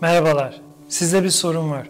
[0.00, 0.60] Merhabalar.
[0.88, 1.88] Size bir sorum var.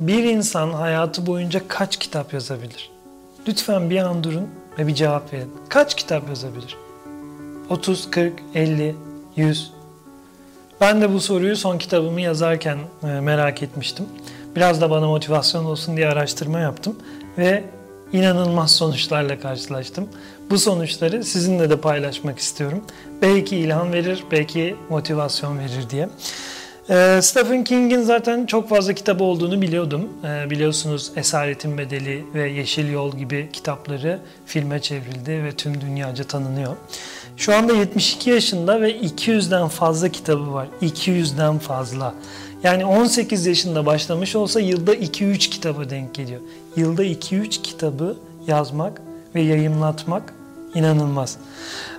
[0.00, 2.90] Bir insan hayatı boyunca kaç kitap yazabilir?
[3.48, 4.48] Lütfen bir an durun
[4.78, 5.52] ve bir cevap verin.
[5.68, 6.76] Kaç kitap yazabilir?
[7.70, 8.94] 30, 40, 50,
[9.36, 9.72] 100.
[10.80, 14.06] Ben de bu soruyu son kitabımı yazarken e, merak etmiştim.
[14.56, 16.96] Biraz da bana motivasyon olsun diye araştırma yaptım
[17.38, 17.64] ve
[18.12, 20.08] inanılmaz sonuçlarla karşılaştım.
[20.50, 22.84] Bu sonuçları sizinle de paylaşmak istiyorum.
[23.22, 26.08] Belki ilham verir, belki motivasyon verir diye.
[26.90, 30.08] Ee, Stephen King'in zaten çok fazla kitabı olduğunu biliyordum.
[30.24, 36.76] Ee, biliyorsunuz Esaretin Bedeli ve Yeşil Yol gibi kitapları filme çevrildi ve tüm dünyaca tanınıyor.
[37.36, 40.68] Şu anda 72 yaşında ve 200'den fazla kitabı var.
[40.82, 42.14] 200'den fazla.
[42.62, 46.40] Yani 18 yaşında başlamış olsa yılda 2-3 kitaba denk geliyor.
[46.76, 49.02] Yılda 2-3 kitabı yazmak
[49.34, 50.34] ve yayımlatmak
[50.76, 51.36] inanılmaz.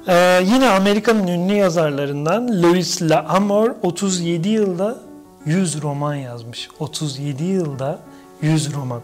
[0.08, 4.98] Ee, yine Amerika'nın ünlü yazarlarından Louis L'Amour 37 yılda
[5.46, 6.70] 100 roman yazmış.
[6.80, 8.00] 37 yılda
[8.42, 9.02] 100 roman.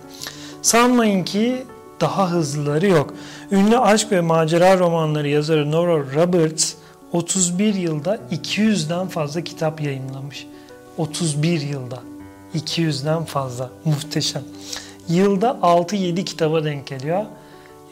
[0.62, 1.63] Sanmayın ki
[2.02, 3.13] daha hızlıları yok.
[3.52, 6.74] Ünlü aşk ve macera romanları yazarı Nora Roberts
[7.12, 10.48] 31 yılda 200'den fazla kitap yayınlamış.
[10.98, 11.99] 31 yılda
[12.55, 13.70] 200'den fazla.
[13.85, 14.43] Muhteşem.
[15.10, 17.26] Yılda 6-7 kitaba denk geliyor.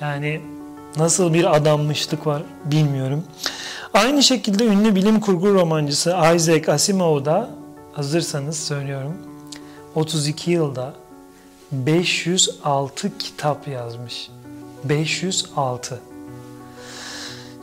[0.02, 0.42] Yani
[0.98, 3.24] nasıl bir adanmışlık var bilmiyorum.
[3.94, 7.50] Aynı şekilde ünlü bilim kurgu romancısı Isaac Asimov da
[7.94, 9.14] hazırsanız söylüyorum
[9.96, 10.94] 32 yılda
[11.72, 14.30] 506 kitap yazmış.
[14.84, 16.00] 506.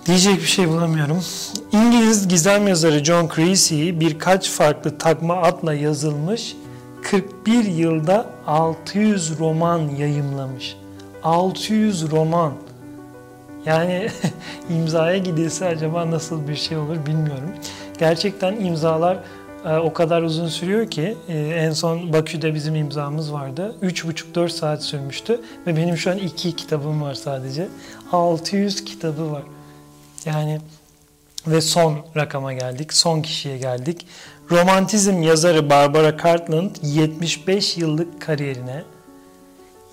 [0.07, 1.25] Diyecek bir şey bulamıyorum.
[1.73, 6.57] İngiliz gizem yazarı John Creasy birkaç farklı takma adla yazılmış
[7.03, 10.77] 41 yılda 600 roman yayımlamış.
[11.23, 12.53] 600 roman.
[13.67, 14.09] Yani
[14.71, 17.51] imzaya gidilse acaba nasıl bir şey olur bilmiyorum.
[17.99, 19.19] Gerçekten imzalar
[19.65, 23.77] e, o kadar uzun sürüyor ki e, en son Bakü'de bizim imzamız vardı.
[23.83, 27.69] 3,5-4 saat sürmüştü ve benim şu an 2 kitabım var sadece.
[28.13, 29.43] 600 kitabı var.
[30.25, 30.61] Yani
[31.47, 34.07] ve son rakama geldik, son kişiye geldik.
[34.51, 38.83] Romantizm yazarı Barbara Cartland 75 yıllık kariyerine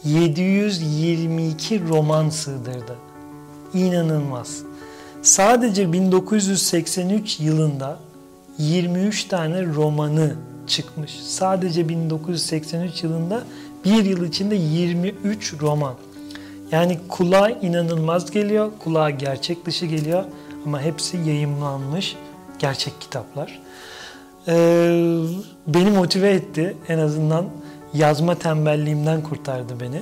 [0.04, 2.96] 722 roman sığdırdı.
[3.76, 4.62] İnanılmaz.
[5.22, 8.00] Sadece 1983 yılında
[8.58, 10.36] 23 tane romanı
[10.68, 11.12] çıkmış.
[11.12, 13.44] Sadece 1983 yılında
[13.86, 15.94] bir yıl içinde 23 roman.
[16.72, 20.24] Yani kulağa inanılmaz geliyor, kulağa gerçek dışı geliyor
[20.66, 22.16] ama hepsi yayımlanmış
[22.60, 23.60] gerçek kitaplar.
[24.48, 24.54] Ee,
[25.68, 27.46] beni motive etti en azından
[27.94, 30.02] yazma tembelliğimden kurtardı beni.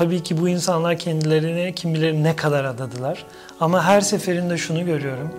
[0.00, 3.24] Tabii ki bu insanlar kendilerine kim bilir ne kadar adadılar.
[3.60, 5.30] Ama her seferinde şunu görüyorum.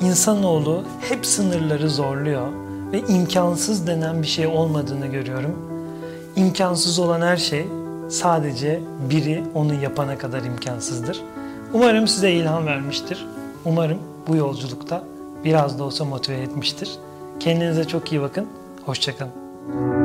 [0.00, 2.46] İnsanoğlu hep sınırları zorluyor
[2.92, 5.56] ve imkansız denen bir şey olmadığını görüyorum.
[6.36, 7.66] İmkansız olan her şey
[8.10, 8.80] sadece
[9.10, 11.20] biri onu yapana kadar imkansızdır.
[11.72, 13.26] Umarım size ilham vermiştir.
[13.64, 13.98] Umarım
[14.28, 15.04] bu yolculukta
[15.44, 16.90] biraz da olsa motive etmiştir.
[17.40, 18.46] Kendinize çok iyi bakın.
[18.86, 19.95] Hoşçakalın.